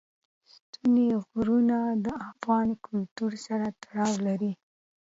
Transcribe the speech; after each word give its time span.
ستوني 0.53 1.07
غرونه 1.33 1.77
د 2.05 2.07
افغان 2.29 2.67
کلتور 2.85 3.31
سره 3.45 3.65
تړاو 3.83 4.13
لري. 4.27 4.51